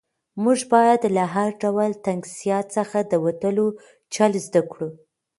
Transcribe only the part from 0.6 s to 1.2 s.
باید